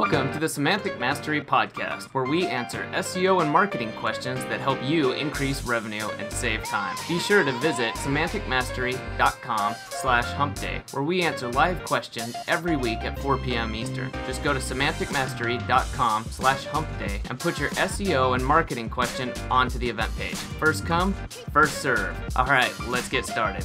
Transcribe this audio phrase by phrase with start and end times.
[0.00, 4.80] Welcome to the Semantic Mastery Podcast, where we answer SEO and marketing questions that help
[4.84, 6.96] you increase revenue and save time.
[7.08, 13.18] Be sure to visit semanticmastery.com slash humpday, where we answer live questions every week at
[13.18, 13.74] 4 p.m.
[13.74, 14.12] Eastern.
[14.24, 19.88] Just go to semanticmastery.com slash humpday and put your SEO and marketing question onto the
[19.88, 20.36] event page.
[20.36, 21.12] First come,
[21.52, 22.16] first serve.
[22.36, 23.64] All right, let's get started.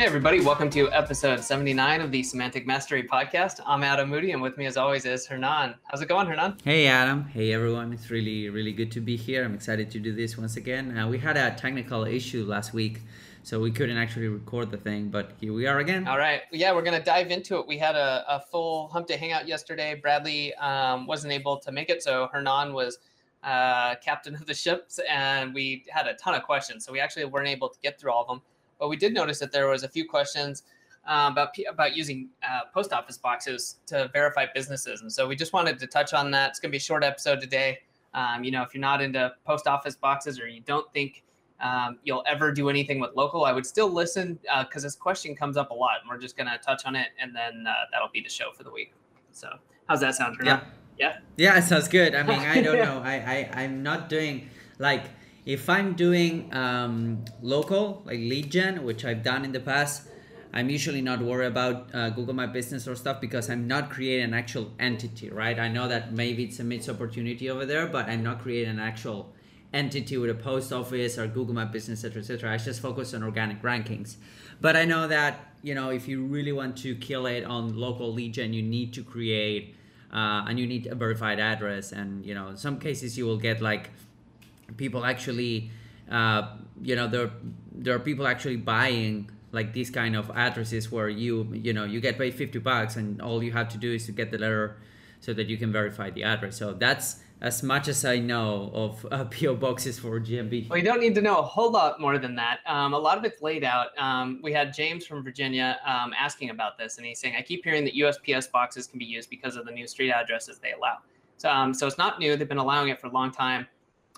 [0.00, 3.60] Hey, everybody, welcome to episode 79 of the Semantic Mastery Podcast.
[3.66, 5.74] I'm Adam Moody, and with me, as always, is Hernan.
[5.84, 6.56] How's it going, Hernan?
[6.64, 7.24] Hey, Adam.
[7.24, 7.92] Hey, everyone.
[7.92, 9.44] It's really, really good to be here.
[9.44, 10.96] I'm excited to do this once again.
[10.96, 13.02] Uh, we had a technical issue last week,
[13.42, 16.08] so we couldn't actually record the thing, but here we are again.
[16.08, 16.44] All right.
[16.50, 17.66] Yeah, we're going to dive into it.
[17.66, 20.00] We had a, a, full Hump Day hangout yesterday.
[20.00, 23.00] Bradley um, wasn't able to make it, so Hernan was
[23.44, 27.26] uh, captain of the ships, and we had a ton of questions, so we actually
[27.26, 28.40] weren't able to get through all of them
[28.80, 30.64] but we did notice that there was a few questions
[31.06, 35.52] uh, about about using uh, post office boxes to verify businesses, and so we just
[35.52, 36.50] wanted to touch on that.
[36.50, 37.78] It's going to be a short episode today.
[38.12, 41.22] Um, you know, if you're not into post office boxes or you don't think
[41.60, 45.36] um, you'll ever do anything with local, I would still listen because uh, this question
[45.36, 47.72] comes up a lot, and we're just going to touch on it, and then uh,
[47.92, 48.92] that'll be the show for the week.
[49.32, 49.48] So,
[49.88, 50.36] how's that sound?
[50.42, 50.64] Yeah,
[50.98, 51.58] yeah, yeah.
[51.58, 52.14] It sounds good.
[52.14, 53.00] I mean, I don't know.
[53.04, 55.04] I, I I'm not doing like
[55.46, 60.08] if I'm doing um, local, like lead gen, which I've done in the past,
[60.52, 64.24] I'm usually not worried about uh, Google My Business or stuff because I'm not creating
[64.24, 65.58] an actual entity, right?
[65.58, 68.80] I know that maybe it's a missed opportunity over there, but I'm not creating an
[68.80, 69.32] actual
[69.72, 72.52] entity with a post office or Google My Business, etc., etc.
[72.52, 74.16] I just focus on organic rankings.
[74.60, 78.12] But I know that you know if you really want to kill it on local
[78.12, 79.76] lead gen, you need to create
[80.12, 83.38] uh, and you need a verified address, and you know in some cases you will
[83.38, 83.90] get like
[84.76, 85.70] people actually
[86.10, 87.30] uh, you know there
[87.72, 92.00] there are people actually buying like these kind of addresses where you you know you
[92.00, 94.76] get paid 50 bucks and all you have to do is to get the letter
[95.20, 99.06] so that you can verify the address so that's as much as I know of
[99.10, 100.68] uh, PO boxes for GMB.
[100.68, 102.60] Well, you don't need to know a whole lot more than that.
[102.66, 103.98] Um, a lot of it's laid out.
[103.98, 107.64] Um, we had James from Virginia um, asking about this, and he's saying, "I keep
[107.64, 110.98] hearing that USPS boxes can be used because of the new street addresses they allow."
[111.38, 112.36] So, um, so it's not new.
[112.36, 113.66] They've been allowing it for a long time.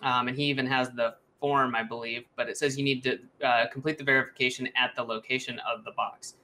[0.03, 3.19] Um, and he even has the form, I believe, but it says you need to
[3.45, 6.35] uh, complete the verification at the location of the box.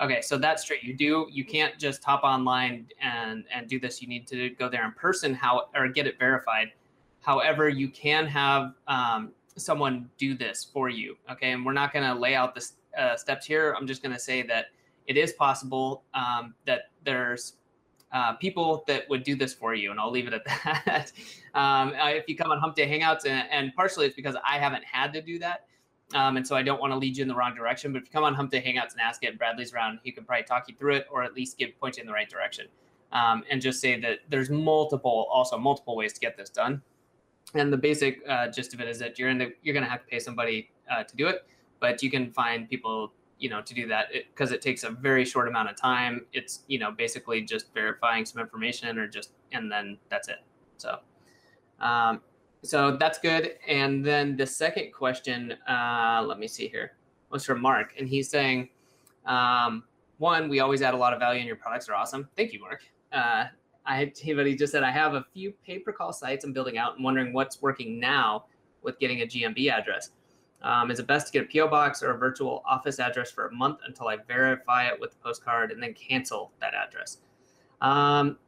[0.00, 0.82] Okay, so that's straight.
[0.82, 4.02] You do you can't just hop online and and do this.
[4.02, 6.72] You need to go there in person, how or get it verified.
[7.20, 11.16] However, you can have um, someone do this for you.
[11.30, 13.74] Okay, and we're not going to lay out the uh, steps here.
[13.76, 14.66] I'm just going to say that
[15.06, 17.54] it is possible um, that there's
[18.16, 20.44] uh, people that would do this for you, and I'll leave it at
[20.86, 21.12] that.
[21.54, 24.84] um, if you come on Hump Day Hangouts, and, and, partially it's because I haven't
[24.84, 25.66] had to do that,
[26.14, 27.92] um, and so I don't want to lead you in the wrong direction.
[27.92, 30.24] But if you come on Hump Day Hangouts and ask it, Bradley's around, he can
[30.24, 32.68] probably talk you through it, or at least give point you in the right direction,
[33.12, 36.80] um, and just say that there's multiple, also multiple ways to get this done.
[37.52, 39.90] And the basic uh, gist of it is that you're in the, you're going to
[39.90, 41.44] have to pay somebody uh, to do it,
[41.80, 44.90] but you can find people you know to do that because it, it, takes a
[44.90, 46.26] very short amount of time.
[46.32, 50.38] It's you know basically just verifying some information or just and then that's it.
[50.76, 50.98] So
[51.80, 52.20] um,
[52.62, 53.54] so that's good.
[53.68, 56.92] And then the second question uh, let me see here
[57.30, 58.68] was from mark and he's saying
[59.26, 59.84] um,
[60.18, 62.28] one we always add a lot of value in your products are awesome.
[62.36, 62.82] Thank you mark.
[63.12, 63.46] Uh,
[63.86, 66.76] I, but he just said, I have a few pay per call sites I'm building
[66.76, 68.46] out and wondering what's working now
[68.82, 70.10] with getting a GMB address.
[70.62, 73.46] Um, is it best to get a PO box or a virtual office address for
[73.46, 77.18] a month until I verify it with the postcard and then cancel that address?
[77.80, 78.38] Um,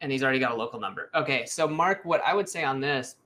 [0.00, 1.10] and he's already got a local number.
[1.14, 3.16] Okay, so Mark, what I would say on this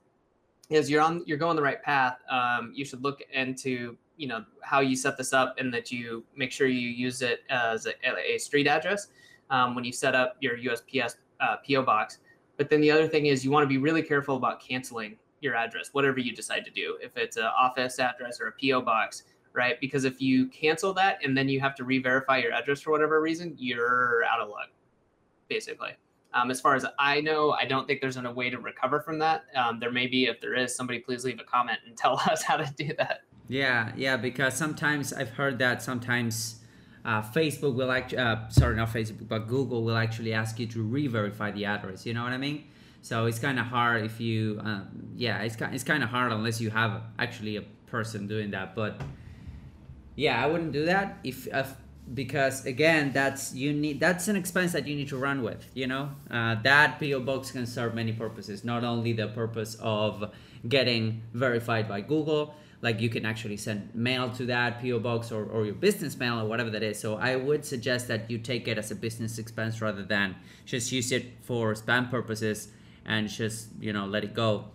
[0.69, 2.17] is you're on you're going the right path.
[2.29, 6.23] Um, you should look into you know how you set this up and that you
[6.35, 9.07] make sure you use it as a, a street address
[9.49, 12.19] um, when you set up your USPS uh, PO box.
[12.57, 15.55] But then the other thing is you want to be really careful about canceling your
[15.55, 19.23] address, whatever you decide to do, if it's an office address or a PO box,
[19.53, 19.79] right?
[19.79, 23.21] Because if you cancel that and then you have to re-verify your address for whatever
[23.21, 24.69] reason, you're out of luck,
[25.49, 25.91] basically.
[26.33, 29.17] Um, as far as I know, I don't think there's a way to recover from
[29.19, 29.45] that.
[29.55, 30.25] Um, there may be.
[30.25, 33.21] If there is, somebody please leave a comment and tell us how to do that.
[33.47, 36.59] Yeah, yeah, because sometimes I've heard that sometimes
[37.05, 40.81] uh, Facebook will actually, uh, sorry, not Facebook, but Google will actually ask you to
[40.83, 42.05] re-verify the address.
[42.05, 42.65] You know what I mean?
[43.01, 46.59] So it's kind of hard if you, um, yeah, it's it's kind of hard unless
[46.59, 48.75] you have actually a person doing that.
[48.75, 48.99] But
[50.15, 51.75] yeah, I wouldn't do that if, if
[52.13, 55.65] because again, that's you need that's an expense that you need to run with.
[55.73, 60.31] You know, uh, that PO box can serve many purposes, not only the purpose of
[60.67, 65.45] getting verified by Google, like you can actually send mail to that PO box or,
[65.45, 66.99] or your business mail or whatever that is.
[66.99, 70.35] So I would suggest that you take it as a business expense rather than
[70.65, 72.69] just use it for spam purposes
[73.07, 74.65] and just you know let it go.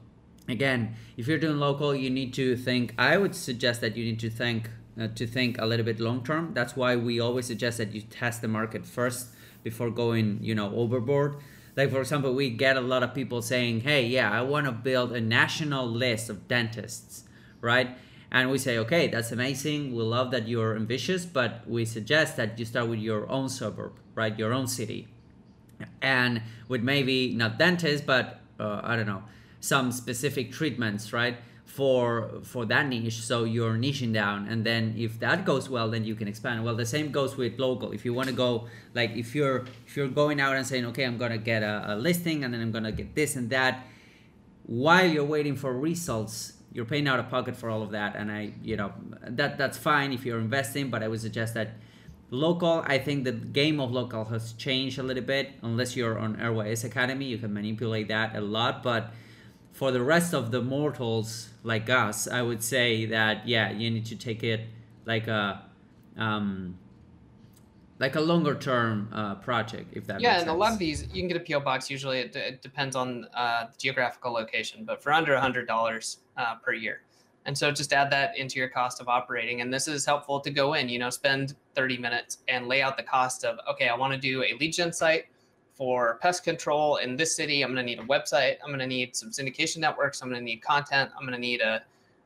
[0.49, 2.95] Again, if you're doing local, you need to think.
[2.99, 4.71] I would suggest that you need to think
[5.01, 6.53] uh, to think a little bit long term.
[6.55, 9.29] That's why we always suggest that you test the market first
[9.63, 11.37] before going you know overboard
[11.77, 14.73] like for example we get a lot of people saying hey yeah i want to
[14.73, 17.25] build a national list of dentists
[17.61, 17.97] right
[18.31, 22.59] and we say okay that's amazing we love that you're ambitious but we suggest that
[22.59, 25.09] you start with your own suburb right your own city
[26.01, 29.23] and with maybe not dentists but uh, i don't know
[29.61, 31.37] some specific treatments right
[31.73, 33.23] for for that niche.
[33.23, 36.63] So you're niching down and then if that goes well then you can expand.
[36.65, 37.93] Well the same goes with local.
[37.93, 41.05] If you want to go like if you're if you're going out and saying okay
[41.05, 43.87] i'm gonna get a, a listing and then i'm gonna get this and that
[44.67, 48.17] while you're waiting for results you're paying out of pocket for all of that.
[48.17, 48.93] And i you know
[49.23, 51.69] that that's fine if you're investing but i would suggest that
[52.33, 52.83] local.
[52.87, 55.51] I think the game of local has changed a little bit.
[55.63, 58.83] Unless you're on airways academy you can manipulate that a lot.
[58.83, 59.13] But
[59.73, 64.07] for the rest of the mortals like us, I would say that yeah, you need
[64.07, 64.63] to take it
[65.05, 65.63] like a
[66.17, 66.79] um,
[67.99, 70.51] like a longer term uh, project if that yeah and sense.
[70.51, 71.91] a lot of these you can get a po box.
[71.91, 74.85] Usually it, it depends on uh, the geographical location.
[74.85, 77.03] But for under a hundred dollars uh, per year
[77.47, 80.51] and so just add that into your cost of operating and this is helpful to
[80.51, 83.95] go in you know spend 30 minutes and lay out the cost of okay i
[83.95, 85.27] want to do a lead gen site
[85.75, 88.57] for pest control in this city, I'm going to need a website.
[88.63, 90.23] I'm going to need some syndication networks.
[90.23, 91.11] I'm going to need content.
[91.17, 91.83] I'm going to need a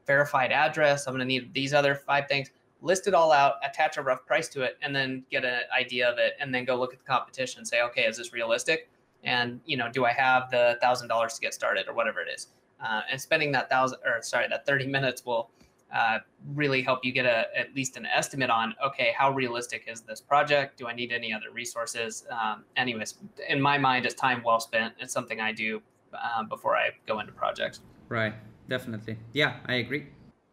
[0.07, 1.07] verified address.
[1.07, 2.51] I'm going to need these other five things.
[2.83, 6.07] List it all out, attach a rough price to it, and then get an idea
[6.07, 8.91] of it, and then go look at the competition and say, okay, is this realistic?
[9.25, 12.29] And you know, do I have the thousand dollars to get started, or whatever it
[12.29, 12.49] is?
[12.85, 15.51] Uh, and spending that thousand, or sorry, that thirty minutes will
[15.95, 16.19] uh,
[16.55, 20.21] really help you get a at least an estimate on okay how realistic is this
[20.21, 20.79] project?
[20.79, 22.27] Do i need any other resources?
[22.31, 23.15] Um, anyways
[23.49, 24.95] in my mind it's time well spent.
[24.99, 25.81] It's something i do
[26.13, 27.81] um, before i go into projects.
[28.09, 28.35] Right.
[28.69, 29.17] Definitely.
[29.33, 30.07] Yeah i agree.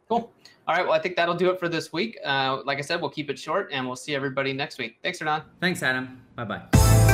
[0.08, 0.32] Cool.
[0.68, 0.84] All right.
[0.86, 2.18] Well i think that'll do it for this week.
[2.24, 4.98] Uh, like i said we'll keep it short and we'll see everybody next week.
[5.04, 5.42] Thanks Hernan.
[5.60, 6.22] thanks adam.
[6.36, 7.13] Bye bye